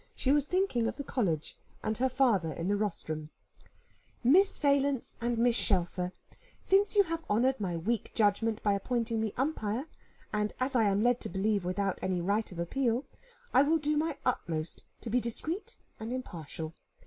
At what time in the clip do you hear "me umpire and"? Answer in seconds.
9.21-10.53